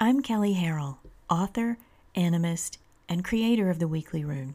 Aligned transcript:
I'm 0.00 0.22
Kelley 0.22 0.54
Harrell, 0.54 0.98
author, 1.28 1.76
animist, 2.14 2.76
and 3.08 3.24
creator 3.24 3.68
of 3.68 3.80
the 3.80 3.88
Weekly 3.88 4.24
Rune. 4.24 4.54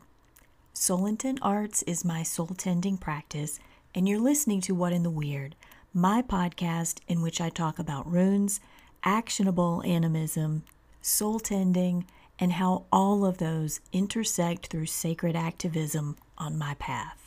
Soul 0.72 1.06
Intent 1.06 1.40
Arts 1.42 1.82
is 1.84 2.06
my 2.06 2.24
soul 2.24 2.48
tending 2.58 2.98
practice, 2.98 3.60
and 3.94 4.08
you're 4.08 4.22
listening 4.22 4.62
to 4.62 4.74
What 4.74 4.94
in 4.94 5.04
the 5.04 5.10
Weird, 5.10 5.58
my 5.94 6.22
podcast 6.22 7.00
in 7.10 7.22
which 7.22 7.42
I 7.42 7.50
talk 7.50 7.78
about 7.78 8.10
runes, 8.10 8.62
actionable 9.04 9.84
animism, 9.86 10.64
soul 11.02 11.42
tending, 11.42 12.06
and 12.40 12.54
how 12.54 12.86
all 12.90 13.26
of 13.26 13.40
those 13.40 13.82
intersect 13.92 14.68
through 14.68 14.86
sacred 14.86 15.36
activism 15.36 16.16
on 16.38 16.58
my 16.58 16.76
path. 16.76 17.23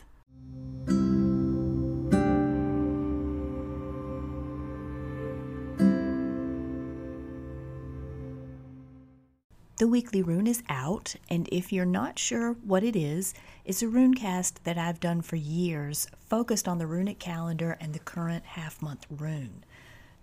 The 9.79 9.86
weekly 9.86 10.23
rune 10.23 10.46
is 10.46 10.62
out, 10.70 11.16
and 11.28 11.46
if 11.52 11.70
you're 11.70 11.84
not 11.84 12.19
sure 12.19 12.55
what 12.64 12.82
it 12.82 12.96
is, 12.96 13.34
it's 13.66 13.83
a 13.83 13.88
rune 13.88 14.14
cast 14.14 14.64
that 14.64 14.78
I've 14.78 15.00
done 15.00 15.20
for 15.20 15.37
years, 15.37 16.09
focused 16.19 16.66
on 16.66 16.78
the 16.78 16.87
runic 16.87 17.19
calendar 17.19 17.77
and 17.78 17.92
the 17.92 17.98
current 17.98 18.47
half 18.47 18.80
month 18.80 19.05
rune. 19.10 19.64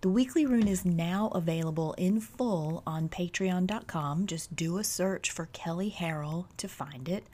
The 0.01 0.09
weekly 0.09 0.47
rune 0.47 0.67
is 0.67 0.85
now 0.85 1.27
available 1.35 1.93
in 1.99 2.19
full 2.19 2.81
on 2.87 3.09
patreon.com. 3.09 4.25
Just 4.25 4.55
do 4.55 4.79
a 4.79 4.83
search 4.83 5.29
for 5.29 5.49
Kelley 5.53 5.93
Harrell 5.95 6.47
to 6.57 6.67
find 6.67 7.07
it. 7.07 7.27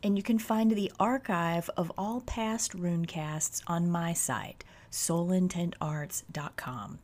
And 0.00 0.16
you 0.16 0.22
can 0.22 0.38
find 0.38 0.70
the 0.70 0.92
archive 1.00 1.68
of 1.76 1.90
all 1.98 2.20
past 2.20 2.72
rune 2.72 3.06
casts 3.06 3.62
on 3.66 3.90
my 3.90 4.12
site, 4.12 4.62
soulintentarts.com. 4.92 7.00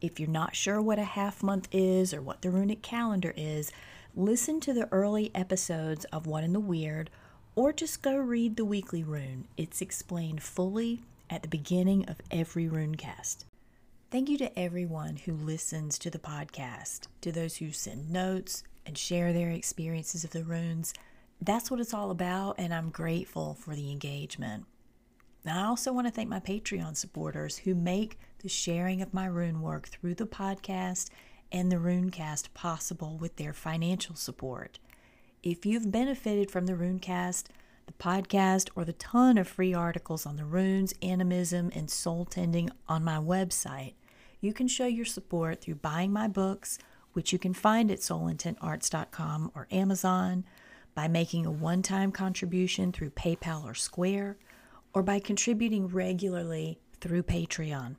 If 0.00 0.20
you're 0.20 0.28
not 0.28 0.54
sure 0.54 0.80
what 0.80 1.00
a 1.00 1.04
half 1.04 1.42
month 1.42 1.66
is 1.72 2.14
or 2.14 2.22
what 2.22 2.42
the 2.42 2.50
runic 2.50 2.82
calendar 2.82 3.34
is, 3.36 3.72
listen 4.14 4.60
to 4.60 4.72
the 4.72 4.88
early 4.92 5.30
episodes 5.34 6.04
of 6.06 6.26
What 6.26 6.44
in 6.44 6.52
the 6.52 6.60
Weird, 6.60 7.10
or 7.54 7.72
just 7.72 8.02
go 8.02 8.16
read 8.16 8.56
the 8.56 8.64
weekly 8.64 9.02
rune. 9.02 9.46
It's 9.56 9.80
explained 9.80 10.42
fully 10.42 11.02
at 11.30 11.42
the 11.42 11.48
beginning 11.48 12.08
of 12.08 12.20
every 12.30 12.66
runecast. 12.66 13.44
Thank 14.10 14.28
you 14.28 14.36
to 14.38 14.58
everyone 14.58 15.16
who 15.16 15.32
listens 15.32 15.98
to 15.98 16.10
the 16.10 16.18
podcast, 16.18 17.08
to 17.22 17.32
those 17.32 17.56
who 17.56 17.70
send 17.72 18.10
notes 18.10 18.62
and 18.84 18.98
share 18.98 19.32
their 19.32 19.50
experiences 19.50 20.24
of 20.24 20.30
the 20.30 20.44
runes. 20.44 20.92
That's 21.40 21.70
what 21.70 21.80
it's 21.80 21.94
all 21.94 22.10
about, 22.10 22.56
and 22.58 22.74
I'm 22.74 22.90
grateful 22.90 23.54
for 23.54 23.74
the 23.74 23.90
engagement. 23.90 24.66
And 25.44 25.58
I 25.58 25.64
also 25.64 25.92
want 25.92 26.06
to 26.06 26.12
thank 26.12 26.28
my 26.28 26.40
Patreon 26.40 26.96
supporters 26.96 27.56
who 27.56 27.74
make 27.74 28.18
the 28.40 28.48
sharing 28.48 29.00
of 29.00 29.14
my 29.14 29.26
rune 29.26 29.62
work 29.62 29.88
through 29.88 30.14
the 30.14 30.26
podcast 30.26 31.08
and 31.52 31.70
the 31.70 31.76
Runecast 31.76 32.54
possible 32.54 33.16
with 33.20 33.36
their 33.36 33.52
financial 33.52 34.16
support. 34.16 34.78
If 35.42 35.66
you've 35.66 35.92
benefited 35.92 36.50
from 36.50 36.66
the 36.66 36.72
Runecast, 36.72 37.44
the 37.86 37.92
podcast, 37.92 38.70
or 38.74 38.84
the 38.84 38.94
ton 38.94 39.36
of 39.38 39.46
free 39.46 39.74
articles 39.74 40.24
on 40.24 40.36
the 40.36 40.44
runes, 40.44 40.94
animism, 41.02 41.70
and 41.74 41.90
soul 41.90 42.24
tending 42.24 42.70
on 42.88 43.04
my 43.04 43.16
website, 43.16 43.94
you 44.40 44.52
can 44.52 44.66
show 44.66 44.86
your 44.86 45.04
support 45.04 45.60
through 45.60 45.76
buying 45.76 46.12
my 46.12 46.26
books, 46.26 46.78
which 47.12 47.32
you 47.32 47.38
can 47.38 47.54
find 47.54 47.90
at 47.90 47.98
soulintentarts.com 47.98 49.52
or 49.54 49.68
Amazon, 49.70 50.44
by 50.94 51.08
making 51.08 51.46
a 51.46 51.50
one 51.50 51.82
time 51.82 52.12
contribution 52.12 52.92
through 52.92 53.10
PayPal 53.10 53.64
or 53.64 53.74
Square, 53.74 54.38
or 54.94 55.02
by 55.02 55.18
contributing 55.18 55.88
regularly 55.88 56.78
through 57.00 57.22
Patreon. 57.22 57.96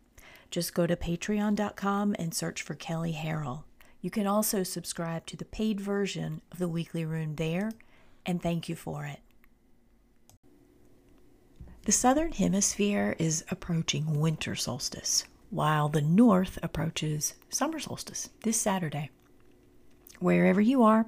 Just 0.54 0.76
go 0.76 0.86
to 0.86 0.96
patreon.com 0.96 2.16
and 2.20 2.32
search 2.32 2.62
for 2.62 2.76
Kelley 2.76 3.14
Harrell. 3.14 3.64
You 4.02 4.12
can 4.12 4.28
also 4.28 4.62
subscribe 4.62 5.26
to 5.26 5.36
the 5.36 5.46
paid 5.46 5.82
version 5.82 6.44
of 6.52 6.60
the 6.60 6.68
Weekly 6.68 7.06
Rune 7.06 7.38
there, 7.38 7.72
and 8.24 8.40
thank 8.40 8.70
you 8.70 8.76
for 8.76 9.04
it. 9.04 9.20
The 11.86 11.92
southern 11.92 12.34
hemisphere 12.34 13.16
is 13.18 13.44
approaching 13.50 14.20
winter 14.20 14.54
solstice, 14.54 15.24
while 15.50 15.90
the 15.90 16.04
north 16.04 16.60
approaches 16.62 17.34
summer 17.50 17.80
solstice 17.80 18.30
this 18.44 18.62
Saturday. 18.62 19.10
Wherever 20.20 20.62
you 20.62 20.84
are, 20.84 21.08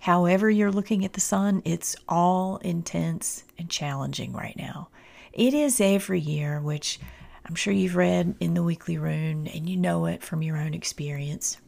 however 0.00 0.50
you're 0.50 0.72
looking 0.72 1.04
at 1.04 1.12
the 1.12 1.20
sun, 1.20 1.62
it's 1.64 1.94
all 2.08 2.56
intense 2.56 3.44
and 3.56 3.70
challenging 3.70 4.32
right 4.32 4.56
now. 4.56 4.88
It 5.32 5.54
is 5.54 5.80
every 5.80 6.18
year, 6.18 6.60
which 6.60 6.98
I'm 7.44 7.54
sure 7.54 7.72
you've 7.72 7.96
read 7.96 8.36
in 8.40 8.54
the 8.54 8.62
Weekly 8.62 8.98
Rune 8.98 9.46
and 9.48 9.68
you 9.68 9.76
know 9.76 10.06
it 10.06 10.22
from 10.22 10.42
your 10.42 10.56
own 10.56 10.74
experience. 10.74 11.58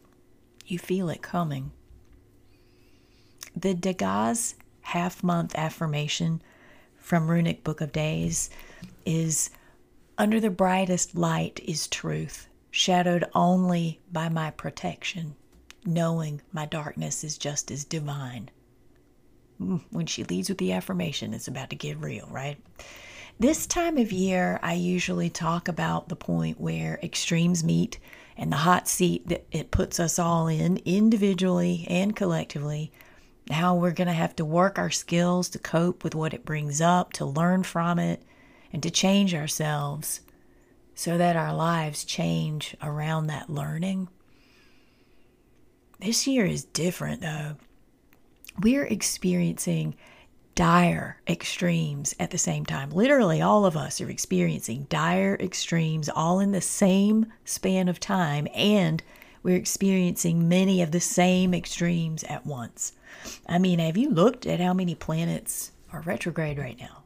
You 0.65 0.79
feel 0.79 1.09
it 1.09 1.21
coming. 1.21 1.71
The 3.55 3.73
Dagaz 3.73 4.55
half 4.81 5.23
month 5.23 5.55
affirmation 5.55 6.41
from 6.97 7.29
Runic 7.29 7.63
Book 7.63 7.81
of 7.81 7.91
Days 7.91 8.49
is 9.05 9.49
Under 10.17 10.39
the 10.39 10.49
brightest 10.49 11.15
light 11.15 11.59
is 11.65 11.87
truth, 11.87 12.47
shadowed 12.71 13.25
only 13.33 13.99
by 14.11 14.29
my 14.29 14.51
protection, 14.51 15.35
knowing 15.85 16.41
my 16.51 16.65
darkness 16.65 17.23
is 17.23 17.37
just 17.37 17.69
as 17.69 17.83
divine. 17.83 18.49
Mm, 19.61 19.81
when 19.91 20.05
she 20.05 20.23
leads 20.23 20.49
with 20.49 20.57
the 20.57 20.71
affirmation, 20.71 21.33
it's 21.33 21.47
about 21.47 21.69
to 21.69 21.75
get 21.75 21.97
real, 21.97 22.27
right? 22.31 22.57
This 23.37 23.67
time 23.67 23.97
of 23.97 24.13
year, 24.13 24.61
I 24.63 24.75
usually 24.75 25.29
talk 25.29 25.67
about 25.67 26.07
the 26.07 26.15
point 26.15 26.59
where 26.59 26.97
extremes 27.03 27.65
meet 27.65 27.99
and 28.37 28.49
the 28.49 28.57
hot 28.57 28.87
seat 28.87 29.27
that 29.27 29.45
it 29.51 29.71
puts 29.71 29.99
us 29.99 30.17
all 30.17 30.47
in, 30.47 30.77
individually 30.85 31.85
and 31.89 32.15
collectively. 32.15 32.93
How 33.51 33.75
we're 33.75 33.91
going 33.91 34.07
to 34.07 34.13
have 34.13 34.37
to 34.37 34.45
work 34.45 34.79
our 34.79 34.89
skills 34.89 35.49
to 35.49 35.59
cope 35.59 36.01
with 36.01 36.15
what 36.15 36.33
it 36.33 36.45
brings 36.45 36.79
up, 36.79 37.11
to 37.13 37.25
learn 37.25 37.63
from 37.63 37.99
it, 37.99 38.23
and 38.71 38.81
to 38.81 38.89
change 38.89 39.35
ourselves 39.35 40.21
so 40.95 41.17
that 41.17 41.35
our 41.35 41.53
lives 41.53 42.05
change 42.05 42.73
around 42.81 43.27
that 43.27 43.49
learning. 43.49 44.07
This 45.99 46.25
year 46.25 46.45
is 46.45 46.63
different, 46.63 47.19
though. 47.21 47.57
We're 48.61 48.85
experiencing 48.85 49.95
dire 50.55 51.21
extremes 51.27 52.15
at 52.19 52.31
the 52.31 52.37
same 52.37 52.65
time. 52.65 52.89
Literally, 52.89 53.41
all 53.41 53.65
of 53.65 53.75
us 53.75 53.99
are 54.01 54.09
experiencing 54.09 54.87
dire 54.89 55.35
extremes 55.39 56.09
all 56.09 56.39
in 56.39 56.51
the 56.51 56.61
same 56.61 57.31
span 57.43 57.89
of 57.89 57.99
time, 57.99 58.47
and 58.55 59.03
we're 59.43 59.57
experiencing 59.57 60.49
many 60.49 60.81
of 60.81 60.91
the 60.91 60.99
same 60.99 61.53
extremes 61.53 62.23
at 62.23 62.45
once. 62.45 62.93
I 63.47 63.59
mean, 63.59 63.79
have 63.79 63.97
you 63.97 64.09
looked 64.09 64.47
at 64.47 64.59
how 64.59 64.73
many 64.73 64.95
planets 64.95 65.71
are 65.91 66.01
retrograde 66.01 66.57
right 66.57 66.79
now? 66.79 67.03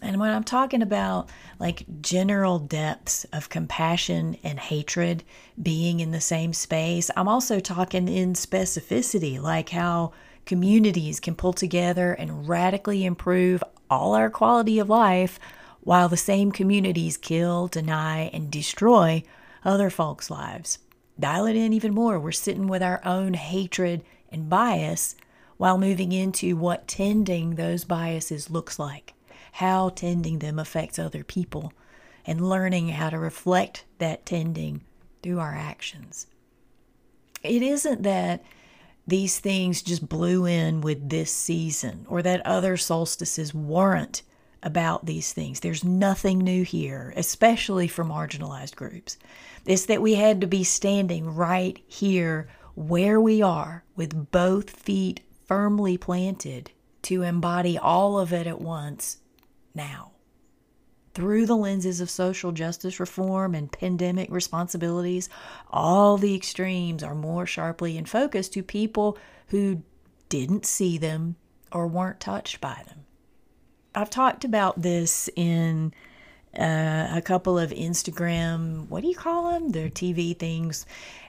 And 0.00 0.18
when 0.18 0.30
I'm 0.30 0.42
talking 0.42 0.82
about 0.82 1.28
like 1.60 1.84
general 2.00 2.58
depths 2.58 3.24
of 3.32 3.48
compassion 3.48 4.36
and 4.42 4.58
hatred 4.58 5.22
being 5.62 6.00
in 6.00 6.10
the 6.10 6.20
same 6.20 6.52
space, 6.52 7.10
I'm 7.16 7.28
also 7.28 7.60
talking 7.60 8.08
in 8.08 8.32
specificity, 8.32 9.40
like 9.40 9.68
how 9.68 10.12
communities 10.46 11.20
can 11.20 11.34
pull 11.34 11.52
together 11.52 12.12
and 12.12 12.48
radically 12.48 13.04
improve 13.04 13.62
all 13.90 14.14
our 14.14 14.30
quality 14.30 14.78
of 14.78 14.88
life 14.88 15.38
while 15.80 16.08
the 16.08 16.16
same 16.16 16.52
communities 16.52 17.16
kill, 17.16 17.66
deny, 17.66 18.30
and 18.32 18.50
destroy 18.50 19.22
other 19.64 19.90
folks' 19.90 20.30
lives. 20.30 20.78
Dial 21.18 21.46
it 21.46 21.56
in 21.56 21.72
even 21.72 21.92
more. 21.92 22.18
We're 22.18 22.32
sitting 22.32 22.66
with 22.66 22.82
our 22.82 23.00
own 23.04 23.34
hatred 23.34 24.02
and 24.30 24.48
bias 24.48 25.14
while 25.56 25.78
moving 25.78 26.12
into 26.12 26.56
what 26.56 26.88
tending 26.88 27.54
those 27.54 27.84
biases 27.84 28.50
looks 28.50 28.78
like, 28.78 29.14
how 29.52 29.90
tending 29.90 30.38
them 30.38 30.58
affects 30.58 30.98
other 30.98 31.22
people, 31.22 31.72
and 32.24 32.48
learning 32.48 32.88
how 32.88 33.10
to 33.10 33.18
reflect 33.18 33.84
that 33.98 34.24
tending 34.24 34.82
through 35.22 35.38
our 35.38 35.54
actions. 35.54 36.26
It 37.42 37.62
isn't 37.62 38.02
that 38.02 38.42
these 39.06 39.40
things 39.40 39.82
just 39.82 40.08
blew 40.08 40.46
in 40.46 40.80
with 40.80 41.08
this 41.08 41.32
season 41.32 42.06
or 42.08 42.22
that 42.22 42.46
other 42.46 42.76
solstices 42.76 43.52
weren't 43.52 44.22
about 44.62 45.06
these 45.06 45.32
things. 45.32 45.60
There's 45.60 45.82
nothing 45.82 46.38
new 46.38 46.62
here, 46.62 47.12
especially 47.16 47.88
for 47.88 48.04
marginalized 48.04 48.76
groups. 48.76 49.18
It's 49.66 49.86
that 49.86 50.02
we 50.02 50.14
had 50.14 50.40
to 50.40 50.46
be 50.46 50.62
standing 50.62 51.34
right 51.34 51.82
here 51.86 52.48
where 52.74 53.20
we 53.20 53.42
are 53.42 53.84
with 53.96 54.30
both 54.30 54.70
feet 54.70 55.20
firmly 55.46 55.98
planted 55.98 56.70
to 57.02 57.22
embody 57.22 57.76
all 57.76 58.18
of 58.18 58.32
it 58.32 58.46
at 58.46 58.60
once 58.60 59.18
now 59.74 60.11
through 61.14 61.46
the 61.46 61.56
lenses 61.56 62.00
of 62.00 62.10
social 62.10 62.52
justice 62.52 62.98
reform 62.98 63.54
and 63.54 63.70
pandemic 63.70 64.30
responsibilities, 64.30 65.28
all 65.70 66.16
the 66.16 66.34
extremes 66.34 67.02
are 67.02 67.14
more 67.14 67.46
sharply 67.46 67.96
in 67.96 68.04
focus 68.04 68.48
to 68.50 68.62
people 68.62 69.18
who 69.48 69.82
didn't 70.28 70.64
see 70.64 70.96
them 70.96 71.36
or 71.70 71.86
weren't 71.86 72.20
touched 72.20 72.60
by 72.60 72.82
them. 72.86 73.04
I've 73.94 74.10
talked 74.10 74.44
about 74.44 74.80
this 74.80 75.28
in 75.36 75.92
uh, 76.58 77.08
a 77.12 77.22
couple 77.22 77.58
of 77.58 77.70
Instagram, 77.70 78.88
what 78.88 79.02
do 79.02 79.08
you 79.08 79.14
call 79.14 79.52
them? 79.52 79.70
They're 79.70 79.88
TV 79.88 80.38
things. 80.38 80.86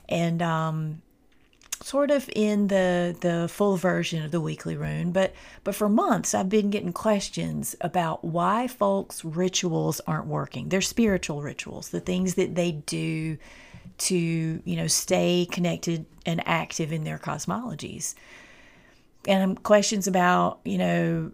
And 0.10 0.42
um, 0.42 1.02
sort 1.84 2.12
of 2.12 2.30
in 2.34 2.68
the 2.68 3.16
the 3.20 3.48
full 3.50 3.76
version 3.76 4.24
of 4.24 4.32
the 4.32 4.40
weekly 4.40 4.76
rune, 4.76 5.12
but 5.12 5.34
but 5.64 5.76
for 5.76 5.90
months 5.90 6.34
I've 6.34 6.50
been 6.50 6.70
getting 6.70 6.94
questions 6.94 7.76
about 7.82 8.24
why 8.24 8.68
folks' 8.68 9.24
rituals 9.26 10.00
aren't 10.08 10.28
working. 10.28 10.70
Their 10.70 10.82
spiritual 10.82 11.42
rituals, 11.42 11.90
the 11.90 12.00
things 12.00 12.36
that 12.36 12.56
they 12.56 12.72
do 12.72 13.38
to, 13.98 14.16
you 14.16 14.76
know, 14.76 14.88
stay 14.88 15.48
connected 15.52 16.06
and 16.26 16.42
active 16.48 16.92
in 16.92 17.04
their 17.04 17.20
cosmologies. 17.20 18.16
And 19.28 19.62
questions 19.62 20.08
about, 20.08 20.60
you 20.66 20.78
know, 20.78 21.32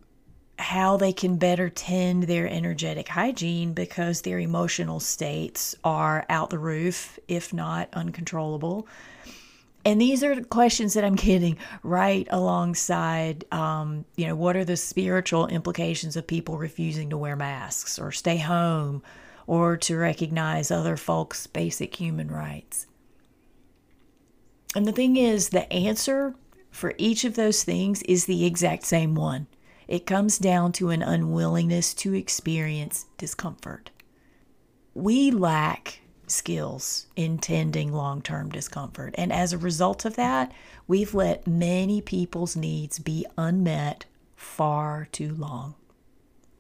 how 0.58 0.98
they 0.98 1.14
can 1.14 1.38
better 1.38 1.70
tend 1.70 2.24
their 2.24 2.48
energetic 2.48 3.08
hygiene 3.08 3.74
because 3.74 4.22
their 4.22 4.40
emotional 4.40 5.00
states 5.00 5.76
are 5.84 6.26
out 6.28 6.50
the 6.50 6.60
roof, 6.60 7.18
if 7.28 7.54
not 7.54 7.88
uncontrollable. 7.94 8.88
And 9.90 10.00
these 10.00 10.24
are 10.24 10.40
questions 10.44 10.94
that 10.94 11.04
I'm 11.04 11.16
getting 11.16 11.58
right 11.82 12.28
alongside, 12.30 13.44
um, 13.52 14.06
you 14.18 14.28
know, 14.28 14.36
what 14.36 14.56
are 14.56 14.64
the 14.64 14.78
spiritual 14.78 15.48
implications 15.48 16.16
of 16.16 16.28
people 16.28 16.60
refusing 16.60 17.10
to 17.10 17.18
wear 17.18 17.36
masks 17.36 17.98
or 17.98 18.12
stay 18.12 18.38
home 18.38 19.02
or 19.48 19.78
to 19.78 19.98
recognize 19.98 20.70
other 20.70 20.96
folks' 20.96 21.48
basic 21.48 21.96
human 21.96 22.28
rights? 22.28 22.86
And 24.76 24.86
the 24.86 24.92
thing 24.92 25.18
is, 25.18 25.50
the 25.50 25.74
answer 25.74 26.36
for 26.70 26.94
each 27.00 27.26
of 27.26 27.34
those 27.34 27.64
things 27.64 28.04
is 28.04 28.26
the 28.26 28.46
exact 28.46 28.84
same 28.84 29.16
one. 29.16 29.48
It 29.88 30.06
comes 30.06 30.38
down 30.38 30.72
to 30.74 30.92
an 30.92 31.02
unwillingness 31.02 31.96
to 31.96 32.14
experience 32.14 33.08
discomfort. 33.18 33.90
We 34.94 35.32
lack 35.32 36.02
skills 36.32 37.08
in 37.16 37.38
tending 37.38 37.92
long 37.92 38.22
term 38.22 38.50
discomfort. 38.50 39.16
And 39.18 39.32
as 39.32 39.54
a 39.54 39.58
result 39.58 40.06
of 40.06 40.16
that, 40.16 40.52
we've 40.88 41.14
let 41.14 41.48
many 41.48 42.02
people's 42.02 42.56
needs 42.56 43.00
be 43.00 43.26
unmet 43.38 44.06
far 44.36 45.08
too 45.12 45.34
long 45.34 45.76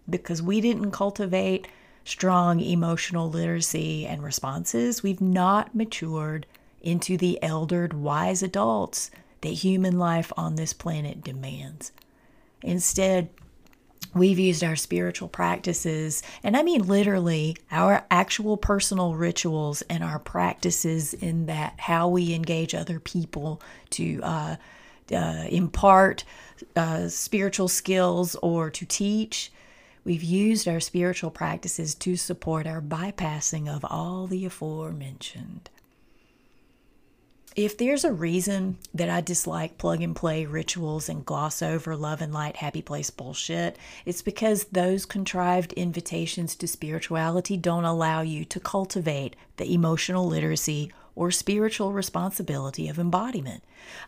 because 0.09 0.41
we 0.41 0.59
didn't 0.61 0.91
cultivate 0.91 1.67
strong 2.03 2.59
emotional 2.59 3.29
literacy 3.29 4.05
and 4.05 4.23
responses. 4.23 5.03
We've 5.03 5.21
not 5.21 5.75
matured 5.75 6.45
into 6.81 7.17
the 7.17 7.37
eldered, 7.41 7.93
wise 7.93 8.41
adults 8.41 9.11
that 9.41 9.49
human 9.49 9.99
life 9.99 10.31
on 10.35 10.55
this 10.55 10.73
planet 10.73 11.23
demands. 11.23 11.91
Instead, 12.61 13.29
we've 14.13 14.39
used 14.39 14.63
our 14.63 14.75
spiritual 14.75 15.27
practices, 15.27 16.23
and 16.43 16.57
I 16.57 16.63
mean 16.63 16.87
literally 16.87 17.57
our 17.71 18.05
actual 18.09 18.57
personal 18.57 19.15
rituals 19.15 19.81
and 19.83 20.03
our 20.03 20.19
practices 20.19 21.13
in 21.13 21.45
that 21.47 21.75
how 21.77 22.07
we 22.07 22.33
engage 22.33 22.73
other 22.73 22.99
people 22.99 23.61
to 23.91 24.19
uh, 24.23 24.55
uh, 25.11 25.45
impart 25.49 26.23
uh, 26.75 27.07
spiritual 27.07 27.67
skills 27.67 28.35
or 28.41 28.69
to 28.69 28.85
teach. 28.85 29.51
We've 30.03 30.23
used 30.23 30.67
our 30.67 30.79
spiritual 30.79 31.29
practices 31.29 31.93
to 31.95 32.15
support 32.15 32.65
our 32.65 32.81
bypassing 32.81 33.67
of 33.67 33.85
all 33.85 34.27
the 34.27 34.45
aforementioned 34.45 35.69
if 37.65 37.77
there's 37.77 38.05
a 38.05 38.13
reason 38.13 38.77
that 38.93 39.09
I 39.09 39.19
dislike 39.19 39.77
plug 39.77 40.01
and 40.01 40.15
play 40.15 40.45
rituals 40.45 41.09
and 41.09 41.25
gloss 41.25 41.61
over 41.61 41.93
love 41.93 42.21
and 42.21 42.33
light, 42.33 42.55
happy 42.55 42.81
place 42.81 43.09
bullshit, 43.09 43.75
it's 44.05 44.21
because 44.21 44.63
those 44.71 45.05
contrived 45.05 45.73
invitations 45.73 46.55
to 46.55 46.69
spirituality 46.69 47.57
don't 47.57 47.83
allow 47.83 48.21
you 48.21 48.45
to 48.45 48.61
cultivate 48.61 49.35
the 49.57 49.73
emotional 49.73 50.25
literacy 50.25 50.89
or 51.15 51.31
spiritual 51.31 51.91
responsibility 51.91 52.87
of 52.87 52.97
embodiment. 52.97 53.61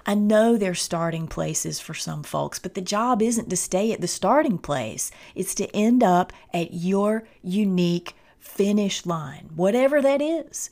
I 0.06 0.15
know 0.15 0.56
they're 0.56 0.74
starting 0.74 1.27
places 1.27 1.81
for 1.81 1.94
some 1.94 2.24
folks, 2.24 2.57
but 2.57 2.74
the 2.74 2.80
job 2.80 3.21
isn't 3.21 3.50
to 3.50 3.57
stay 3.57 3.92
at 3.92 4.00
the 4.00 4.07
starting 4.07 4.59
place, 4.59 5.12
it's 5.36 5.53
to 5.56 5.75
end 5.75 6.03
up 6.03 6.31
at 6.53 6.74
your 6.74 7.27
unique 7.44 8.15
finish 8.39 9.06
line, 9.06 9.50
whatever 9.53 10.01
that 10.01 10.21
is. 10.21 10.69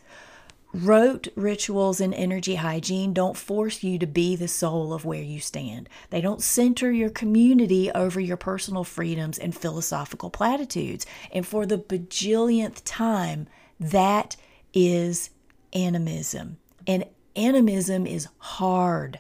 Rote 0.72 1.30
rituals 1.36 2.00
and 2.00 2.14
energy 2.14 2.56
hygiene 2.56 3.12
don't 3.12 3.36
force 3.36 3.82
you 3.82 3.98
to 3.98 4.06
be 4.06 4.36
the 4.36 4.48
soul 4.48 4.94
of 4.94 5.04
where 5.04 5.24
you 5.24 5.40
stand. 5.40 5.90
They 6.12 6.22
don't 6.22 6.44
center 6.44 6.92
your 6.92 7.10
community 7.10 7.90
over 7.92 8.20
your 8.20 8.38
personal 8.38 8.84
freedoms 8.84 9.40
and 9.40 9.56
philosophical 9.56 10.30
platitudes. 10.30 11.08
And 11.32 11.46
for 11.46 11.66
the 11.66 11.80
bajillionth 11.80 12.82
time, 12.86 13.48
that 13.80 14.36
is 14.72 15.32
animism. 15.74 16.58
And 16.86 17.06
animism 17.36 18.06
is 18.06 18.28
hard 18.38 19.20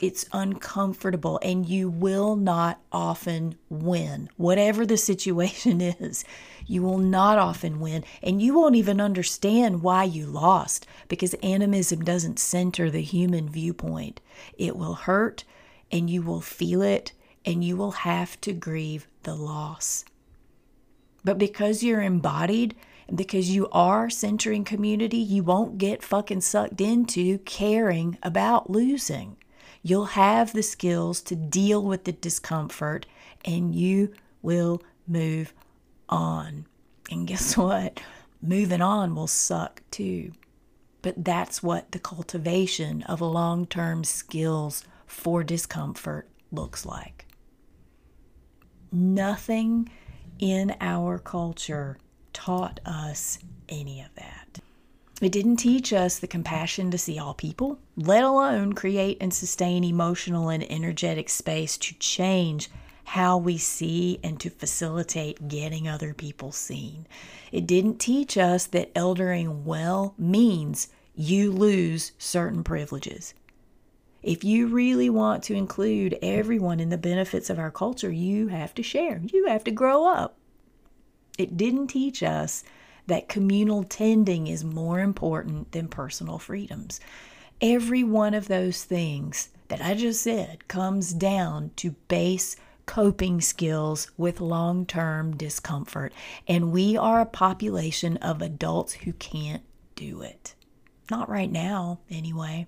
it's 0.00 0.26
uncomfortable 0.32 1.40
and 1.42 1.66
you 1.66 1.88
will 1.88 2.36
not 2.36 2.80
often 2.92 3.56
win. 3.68 4.28
Whatever 4.36 4.86
the 4.86 4.96
situation 4.96 5.80
is, 6.00 6.24
you 6.68 6.82
will 6.82 6.98
not 6.98 7.38
often 7.38 7.80
win 7.80 8.04
and 8.22 8.40
you 8.40 8.54
won't 8.54 8.76
even 8.76 9.00
understand 9.00 9.82
why 9.82 10.04
you 10.04 10.26
lost 10.26 10.86
because 11.08 11.34
animism 11.42 12.04
doesn't 12.04 12.38
center 12.38 12.90
the 12.90 13.02
human 13.02 13.48
viewpoint. 13.48 14.20
It 14.56 14.76
will 14.76 14.94
hurt 14.94 15.44
and 15.90 16.08
you 16.08 16.22
will 16.22 16.42
feel 16.42 16.82
it 16.82 17.12
and 17.44 17.64
you 17.64 17.76
will 17.76 17.92
have 17.92 18.40
to 18.42 18.52
grieve 18.52 19.08
the 19.22 19.34
loss. 19.34 20.04
But 21.24 21.38
because 21.38 21.82
you're 21.82 22.02
embodied 22.02 22.76
and 23.08 23.16
because 23.16 23.50
you 23.50 23.68
are 23.70 24.10
centering 24.10 24.64
community, 24.64 25.16
you 25.16 25.42
won't 25.42 25.78
get 25.78 26.02
fucking 26.02 26.42
sucked 26.42 26.80
into 26.80 27.38
caring 27.38 28.18
about 28.22 28.68
losing. 28.68 29.38
You'll 29.82 30.06
have 30.06 30.52
the 30.52 30.62
skills 30.62 31.22
to 31.22 31.34
deal 31.34 31.82
with 31.82 32.04
the 32.04 32.12
discomfort 32.12 33.06
and 33.44 33.74
you 33.74 34.12
will 34.42 34.82
move 35.06 35.54
on. 36.08 36.66
And 37.10 37.26
guess 37.26 37.56
what? 37.56 38.00
Moving 38.40 38.82
on 38.82 39.14
will 39.14 39.26
suck 39.26 39.82
too. 39.90 40.32
But 41.02 41.24
that's 41.24 41.62
what 41.62 41.92
the 41.92 41.98
cultivation 41.98 43.02
of 43.04 43.20
long 43.20 43.66
term 43.66 44.04
skills 44.04 44.84
for 45.06 45.44
discomfort 45.44 46.28
looks 46.50 46.84
like. 46.84 47.26
Nothing 48.90 49.90
in 50.38 50.74
our 50.80 51.18
culture 51.18 51.98
taught 52.32 52.80
us 52.86 53.38
any 53.68 54.00
of 54.00 54.14
that. 54.14 54.60
It 55.20 55.32
didn't 55.32 55.56
teach 55.56 55.92
us 55.92 56.18
the 56.18 56.28
compassion 56.28 56.90
to 56.92 56.98
see 56.98 57.18
all 57.18 57.34
people, 57.34 57.80
let 57.96 58.22
alone 58.22 58.72
create 58.72 59.18
and 59.20 59.34
sustain 59.34 59.82
emotional 59.82 60.48
and 60.48 60.64
energetic 60.70 61.28
space 61.28 61.76
to 61.78 61.94
change 61.94 62.70
how 63.08 63.38
we 63.38 63.56
see 63.56 64.20
and 64.22 64.38
to 64.38 64.50
facilitate 64.50 65.48
getting 65.48 65.88
other 65.88 66.12
people 66.12 66.52
seen. 66.52 67.06
It 67.50 67.66
didn't 67.66 67.98
teach 67.98 68.36
us 68.36 68.66
that 68.66 68.92
eldering 68.94 69.64
well 69.64 70.14
means 70.18 70.88
you 71.14 71.50
lose 71.50 72.12
certain 72.18 72.62
privileges. 72.62 73.32
If 74.22 74.44
you 74.44 74.66
really 74.66 75.08
want 75.08 75.42
to 75.44 75.54
include 75.54 76.18
everyone 76.20 76.80
in 76.80 76.90
the 76.90 76.98
benefits 76.98 77.48
of 77.48 77.58
our 77.58 77.70
culture, 77.70 78.12
you 78.12 78.48
have 78.48 78.74
to 78.74 78.82
share. 78.82 79.22
You 79.24 79.46
have 79.46 79.64
to 79.64 79.70
grow 79.70 80.06
up. 80.06 80.36
It 81.38 81.56
didn't 81.56 81.86
teach 81.86 82.22
us 82.22 82.62
that 83.06 83.30
communal 83.30 83.84
tending 83.84 84.48
is 84.48 84.64
more 84.64 85.00
important 85.00 85.72
than 85.72 85.88
personal 85.88 86.38
freedoms. 86.38 87.00
Every 87.62 88.04
one 88.04 88.34
of 88.34 88.48
those 88.48 88.84
things 88.84 89.48
that 89.68 89.80
I 89.80 89.94
just 89.94 90.20
said 90.20 90.68
comes 90.68 91.14
down 91.14 91.70
to 91.76 91.92
base 92.08 92.56
coping 92.88 93.38
skills 93.40 94.10
with 94.16 94.40
long 94.40 94.86
term 94.86 95.36
discomfort. 95.36 96.12
And 96.48 96.72
we 96.72 96.96
are 96.96 97.20
a 97.20 97.26
population 97.26 98.16
of 98.16 98.42
adults 98.42 98.94
who 98.94 99.12
can't 99.12 99.62
do 99.94 100.22
it. 100.22 100.54
Not 101.10 101.28
right 101.28 101.52
now, 101.52 102.00
anyway. 102.10 102.66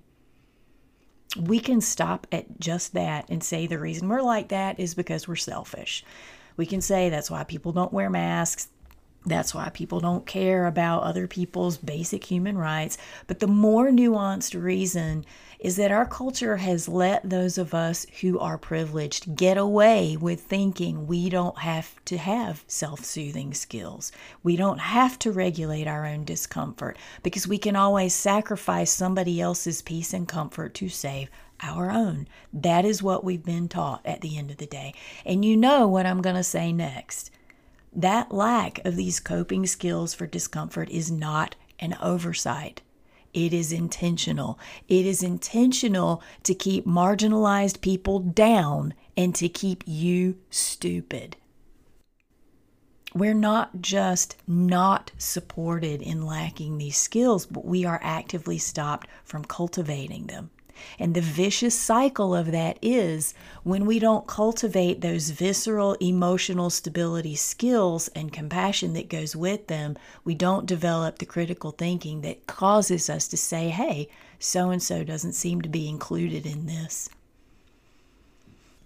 We 1.37 1.59
can 1.59 1.81
stop 1.81 2.27
at 2.31 2.59
just 2.59 2.93
that 2.93 3.29
and 3.29 3.43
say 3.43 3.65
the 3.65 3.79
reason 3.79 4.07
we're 4.07 4.21
like 4.21 4.49
that 4.49 4.79
is 4.79 4.93
because 4.93 5.27
we're 5.27 5.35
selfish. 5.35 6.05
We 6.55 6.65
can 6.65 6.81
say 6.81 7.09
that's 7.09 7.31
why 7.31 7.43
people 7.43 7.71
don't 7.71 7.93
wear 7.93 8.09
masks. 8.09 8.69
That's 9.23 9.53
why 9.53 9.69
people 9.69 9.99
don't 9.99 10.25
care 10.25 10.65
about 10.65 11.03
other 11.03 11.27
people's 11.27 11.77
basic 11.77 12.23
human 12.23 12.57
rights. 12.57 12.97
But 13.27 13.39
the 13.39 13.47
more 13.47 13.89
nuanced 13.89 14.59
reason 14.59 15.25
is 15.59 15.75
that 15.75 15.91
our 15.91 16.07
culture 16.07 16.57
has 16.57 16.87
let 16.87 17.29
those 17.29 17.59
of 17.59 17.75
us 17.75 18.07
who 18.21 18.39
are 18.39 18.57
privileged 18.57 19.35
get 19.35 19.57
away 19.57 20.17
with 20.19 20.41
thinking 20.41 21.05
we 21.05 21.29
don't 21.29 21.59
have 21.59 22.03
to 22.05 22.17
have 22.17 22.63
self 22.65 23.05
soothing 23.05 23.53
skills. 23.53 24.11
We 24.41 24.55
don't 24.55 24.79
have 24.79 25.19
to 25.19 25.31
regulate 25.31 25.87
our 25.87 26.07
own 26.07 26.25
discomfort 26.25 26.97
because 27.21 27.47
we 27.47 27.59
can 27.59 27.75
always 27.75 28.15
sacrifice 28.15 28.89
somebody 28.89 29.39
else's 29.39 29.83
peace 29.83 30.13
and 30.13 30.27
comfort 30.27 30.73
to 30.75 30.89
save 30.89 31.29
our 31.61 31.91
own. 31.91 32.27
That 32.51 32.85
is 32.85 33.03
what 33.03 33.23
we've 33.23 33.45
been 33.45 33.67
taught 33.67 34.01
at 34.03 34.21
the 34.21 34.39
end 34.39 34.49
of 34.49 34.57
the 34.57 34.65
day. 34.65 34.95
And 35.27 35.45
you 35.45 35.55
know 35.55 35.87
what 35.87 36.07
I'm 36.07 36.23
going 36.23 36.35
to 36.35 36.43
say 36.43 36.73
next. 36.73 37.29
That 37.93 38.31
lack 38.31 38.83
of 38.85 38.95
these 38.95 39.19
coping 39.19 39.67
skills 39.67 40.13
for 40.13 40.25
discomfort 40.25 40.89
is 40.89 41.11
not 41.11 41.55
an 41.79 41.97
oversight. 42.01 42.81
It 43.33 43.53
is 43.53 43.71
intentional. 43.71 44.59
It 44.87 45.05
is 45.05 45.23
intentional 45.23 46.21
to 46.43 46.53
keep 46.53 46.85
marginalized 46.85 47.81
people 47.81 48.19
down 48.19 48.93
and 49.17 49.33
to 49.35 49.49
keep 49.49 49.83
you 49.85 50.37
stupid. 50.49 51.37
We're 53.13 53.33
not 53.33 53.81
just 53.81 54.37
not 54.47 55.11
supported 55.17 56.01
in 56.01 56.25
lacking 56.25 56.77
these 56.77 56.97
skills, 56.97 57.45
but 57.45 57.65
we 57.65 57.83
are 57.83 57.99
actively 58.01 58.57
stopped 58.57 59.07
from 59.25 59.43
cultivating 59.43 60.27
them. 60.27 60.49
And 60.99 61.13
the 61.13 61.21
vicious 61.21 61.77
cycle 61.77 62.35
of 62.35 62.51
that 62.51 62.77
is 62.81 63.33
when 63.63 63.85
we 63.85 63.99
don't 63.99 64.27
cultivate 64.27 65.01
those 65.01 65.29
visceral 65.29 65.93
emotional 65.99 66.69
stability 66.69 67.35
skills 67.35 68.07
and 68.09 68.33
compassion 68.33 68.93
that 68.93 69.09
goes 69.09 69.35
with 69.35 69.67
them, 69.67 69.97
we 70.23 70.35
don't 70.35 70.65
develop 70.65 71.19
the 71.19 71.25
critical 71.25 71.71
thinking 71.71 72.21
that 72.21 72.47
causes 72.47 73.09
us 73.09 73.27
to 73.29 73.37
say, 73.37 73.69
hey, 73.69 74.07
so 74.39 74.69
and 74.69 74.81
so 74.81 75.03
doesn't 75.03 75.33
seem 75.33 75.61
to 75.61 75.69
be 75.69 75.87
included 75.87 76.45
in 76.45 76.65
this. 76.65 77.09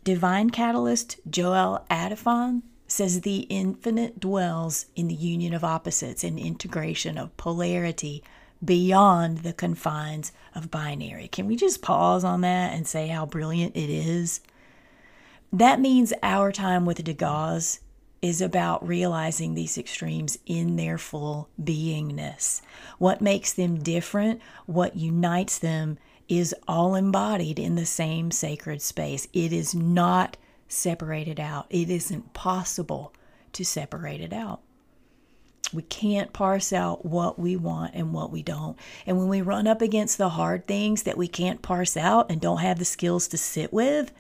Divine 0.04 0.52
catalyst 0.52 1.20
Joel 1.28 1.84
Adifon 1.90 2.62
says 2.88 3.22
the 3.22 3.40
infinite 3.50 4.20
dwells 4.20 4.86
in 4.96 5.08
the 5.08 5.16
union 5.16 5.54
of 5.54 5.64
opposites 5.64 6.24
and 6.24 6.38
integration 6.38 7.18
of 7.18 7.36
polarity 7.38 8.24
beyond 8.66 9.40
the 9.40 9.54
confines 9.54 10.32
of 10.54 10.72
binary. 10.72 11.28
Can 11.28 11.46
we 11.48 11.56
just 11.56 11.82
pause 11.82 12.24
on 12.24 12.42
that 12.42 12.74
and 12.74 12.88
say 12.88 13.08
how 13.08 13.26
brilliant 13.26 13.76
it 13.76 13.90
is? 13.90 14.42
That 15.54 15.80
means 15.80 16.14
our 16.24 16.52
time 16.52 16.86
with 16.86 17.04
Dagaz 17.04 17.80
is 18.22 18.42
about 18.42 18.86
realizing 18.86 19.54
these 19.54 19.78
extremes 19.78 20.38
in 20.46 20.78
their 20.78 20.98
full 20.98 21.48
beingness. 21.62 22.62
What 22.98 23.22
makes 23.22 23.54
them 23.54 23.84
different, 23.84 24.42
what 24.66 24.96
unites 24.96 25.60
them, 25.60 25.98
is 26.28 26.56
all 26.68 26.96
embodied 26.96 27.60
in 27.60 27.76
the 27.76 27.86
same 27.86 28.32
sacred 28.32 28.82
space. 28.82 29.28
It 29.32 29.54
is 29.54 29.76
not 29.76 30.38
separated 30.68 31.40
out, 31.40 31.68
it 31.70 31.90
isn't 31.90 32.34
possible 32.34 33.14
to 33.54 33.64
separate 33.64 34.22
it 34.22 34.34
out. 34.34 34.62
We 35.74 35.84
can't 35.84 36.34
parse 36.34 36.72
out 36.72 37.06
what 37.06 37.40
we 37.40 37.56
want 37.56 37.94
and 37.94 38.14
what 38.14 38.32
we 38.32 38.44
don't. 38.44 38.78
And 39.06 39.18
when 39.18 39.28
we 39.28 39.42
run 39.42 39.68
up 39.68 39.82
against 39.82 40.18
the 40.18 40.30
hard 40.30 40.68
things 40.68 41.04
that 41.04 41.18
we 41.18 41.28
can't 41.28 41.62
parse 41.62 41.98
out 41.98 42.32
and 42.32 42.40
don't 42.40 42.60
have 42.60 42.80
the 42.80 42.86
skills 42.86 43.28
to 43.30 43.38
sit 43.38 43.74
with, 43.74 44.12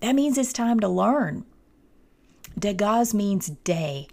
that 0.00 0.14
means 0.14 0.38
it's 0.38 0.52
time 0.52 0.80
to 0.80 0.88
learn. 0.88 1.44
Dagaz 2.58 3.14
means 3.14 3.48
day. 3.64 4.08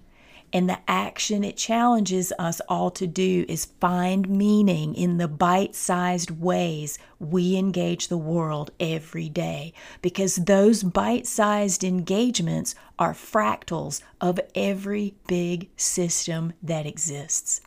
And 0.55 0.69
the 0.69 0.79
action 0.87 1.43
it 1.43 1.57
challenges 1.57 2.31
us 2.39 2.61
all 2.69 2.89
to 2.91 3.05
do 3.05 3.43
is 3.49 3.65
find 3.81 4.29
meaning 4.29 4.95
in 4.95 5.17
the 5.17 5.27
bite 5.27 5.75
sized 5.75 6.31
ways 6.31 6.97
we 7.19 7.57
engage 7.57 8.07
the 8.07 8.17
world 8.17 8.71
every 8.79 9.27
day. 9.27 9.73
Because 10.01 10.37
those 10.37 10.81
bite 10.81 11.27
sized 11.27 11.83
engagements 11.83 12.73
are 12.97 13.13
fractals 13.13 14.01
of 14.21 14.39
every 14.55 15.15
big 15.27 15.67
system 15.75 16.53
that 16.63 16.85
exists. 16.85 17.59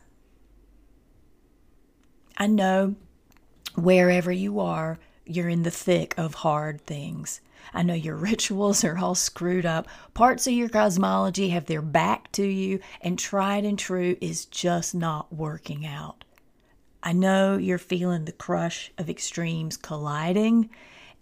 I 2.39 2.47
know 2.47 2.95
wherever 3.75 4.31
you 4.31 4.59
are, 4.59 4.97
you're 5.29 5.49
in 5.49 5.63
the 5.63 5.71
thick 5.71 6.13
of 6.17 6.35
hard 6.35 6.85
things. 6.85 7.41
I 7.73 7.83
know 7.83 7.93
your 7.93 8.15
rituals 8.29 8.83
are 8.83 8.97
all 8.97 9.15
screwed 9.15 9.65
up. 9.65 9.87
Parts 10.13 10.47
of 10.47 10.53
your 10.53 10.69
cosmology 10.69 11.49
have 11.49 11.65
their 11.65 11.81
back 11.81 12.31
to 12.33 12.45
you, 12.45 12.79
and 13.01 13.17
tried 13.17 13.65
and 13.65 13.77
true 13.77 14.17
is 14.21 14.45
just 14.45 14.95
not 14.95 15.33
working 15.33 15.85
out. 15.85 16.23
I 17.01 17.13
know 17.13 17.57
you're 17.57 17.77
feeling 17.77 18.25
the 18.25 18.31
crush 18.31 18.91
of 18.97 19.09
extremes 19.09 19.77
colliding, 19.77 20.69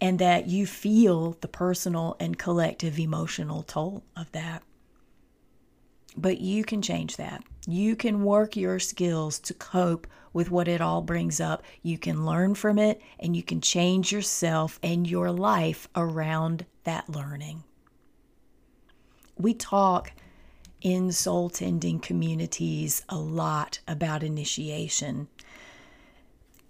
and 0.00 0.18
that 0.18 0.46
you 0.48 0.66
feel 0.66 1.36
the 1.40 1.48
personal 1.48 2.16
and 2.18 2.38
collective 2.38 2.98
emotional 2.98 3.62
toll 3.62 4.02
of 4.16 4.30
that. 4.32 4.62
But 6.16 6.40
you 6.40 6.64
can 6.64 6.82
change 6.82 7.16
that. 7.16 7.44
You 7.66 7.96
can 7.96 8.24
work 8.24 8.56
your 8.56 8.78
skills 8.78 9.38
to 9.40 9.54
cope 9.54 10.06
with 10.32 10.50
what 10.50 10.68
it 10.68 10.80
all 10.80 11.02
brings 11.02 11.40
up. 11.40 11.62
You 11.82 11.98
can 11.98 12.24
learn 12.24 12.54
from 12.54 12.78
it 12.78 13.00
and 13.18 13.36
you 13.36 13.42
can 13.42 13.60
change 13.60 14.12
yourself 14.12 14.78
and 14.82 15.06
your 15.06 15.30
life 15.30 15.88
around 15.94 16.66
that 16.84 17.08
learning. 17.08 17.64
We 19.36 19.54
talk 19.54 20.12
in 20.80 21.12
soul 21.12 21.50
tending 21.50 22.00
communities 22.00 23.04
a 23.08 23.16
lot 23.18 23.80
about 23.86 24.22
initiation. 24.22 25.28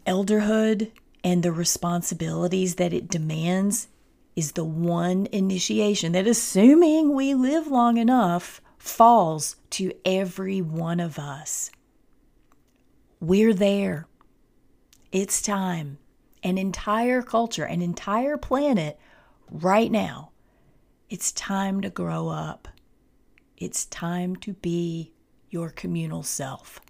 Elderhood 0.07 0.91
and 1.23 1.43
the 1.43 1.53
responsibilities 1.53 2.77
that 2.77 2.93
it 2.93 3.09
demands 3.09 3.89
is 4.35 4.53
the 4.53 4.65
one 4.65 5.27
initiation 5.33 6.13
that, 6.13 6.27
assuming 6.27 7.15
we 7.15 7.35
live 7.35 7.67
long 7.67 7.99
enough, 7.99 8.61
falls 8.89 9.57
to 9.71 9.93
every 10.05 10.61
one 10.61 11.01
of 11.01 11.19
us. 11.19 11.71
We're 13.21 13.55
there. 13.55 14.07
It's 15.13 15.43
time. 15.43 15.99
An 16.43 16.59
entire 16.59 17.23
culture, 17.23 17.65
an 17.65 17.83
entire 17.83 18.37
planet 18.37 18.99
right 19.51 19.91
now. 19.91 20.31
It's 21.11 21.33
time 21.33 21.81
to 21.81 21.91
grow 21.91 22.29
up. 22.29 22.69
It's 23.57 23.87
time 23.87 24.37
to 24.37 24.53
be 24.53 25.13
your 25.51 25.71
communal 25.71 26.23
self. 26.23 26.81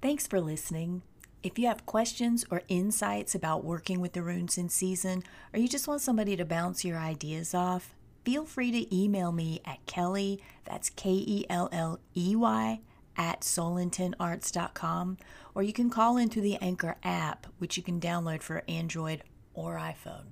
Thanks 0.00 0.26
for 0.26 0.40
listening. 0.40 1.02
If 1.42 1.58
you 1.58 1.66
have 1.66 1.86
questions 1.86 2.44
or 2.50 2.62
insights 2.68 3.34
about 3.34 3.64
working 3.64 4.00
with 4.00 4.12
the 4.12 4.22
runes 4.22 4.56
in 4.56 4.68
season, 4.68 5.22
or 5.52 5.58
you 5.58 5.68
just 5.68 5.88
want 5.88 6.00
somebody 6.00 6.36
to 6.36 6.44
bounce 6.44 6.84
your 6.84 6.98
ideas 6.98 7.54
off, 7.54 7.95
feel 8.26 8.44
free 8.44 8.72
to 8.72 8.94
email 8.94 9.30
me 9.30 9.60
at 9.64 9.86
Kelley, 9.86 10.42
that's 10.64 10.90
K 10.90 11.10
E 11.12 11.46
L 11.48 11.68
L 11.70 12.00
E 12.16 12.34
Y, 12.34 12.80
at 13.16 13.40
soulintentarts.com, 13.42 15.16
or 15.54 15.62
you 15.62 15.72
can 15.72 15.88
call 15.88 16.16
into 16.16 16.40
the 16.40 16.56
Anchor 16.56 16.96
app, 17.04 17.46
which 17.58 17.76
you 17.76 17.84
can 17.84 18.00
download 18.00 18.42
for 18.42 18.64
Android 18.68 19.22
or 19.54 19.76
iPhone. 19.76 20.26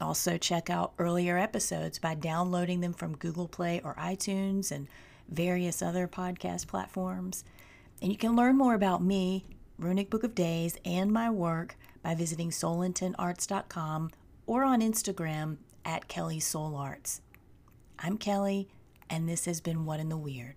Also, 0.00 0.38
check 0.38 0.70
out 0.70 0.94
earlier 0.98 1.36
episodes 1.36 1.98
by 1.98 2.14
downloading 2.14 2.80
them 2.80 2.94
from 2.94 3.16
Google 3.16 3.48
Play 3.48 3.80
or 3.84 3.96
iTunes 3.96 4.70
and 4.70 4.86
various 5.28 5.82
other 5.82 6.06
podcast 6.06 6.68
platforms. 6.68 7.44
And 8.00 8.12
you 8.12 8.16
can 8.16 8.36
learn 8.36 8.56
more 8.56 8.74
about 8.74 9.02
me, 9.02 9.44
Runic 9.78 10.10
Book 10.10 10.22
of 10.22 10.36
Days, 10.36 10.78
and 10.84 11.10
my 11.10 11.28
work 11.28 11.76
by 12.04 12.14
visiting 12.14 12.50
soulintentarts.com 12.50 14.10
or 14.46 14.62
on 14.64 14.80
Instagram 14.80 15.58
at 15.90 16.06
Kelley 16.06 16.38
Soul 16.38 16.76
Arts. 16.76 17.20
I'm 17.98 18.16
Kelley, 18.16 18.68
and 19.10 19.28
this 19.28 19.46
has 19.46 19.60
been 19.60 19.84
What 19.84 19.98
in 19.98 20.08
the 20.08 20.16
Weird. 20.16 20.54